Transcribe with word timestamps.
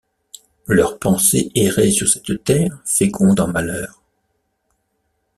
Leurs 0.65 0.97
pensées 0.97 1.51
erraient 1.53 1.91
sur 1.91 2.09
cette 2.09 2.43
terre 2.43 2.81
féconde 2.87 3.39
en 3.39 3.47
malheurs. 3.49 4.01